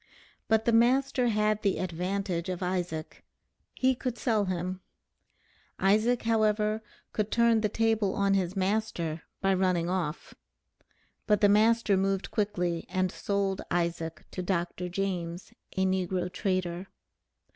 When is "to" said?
14.31-14.41